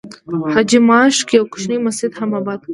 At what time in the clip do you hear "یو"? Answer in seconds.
1.33-1.43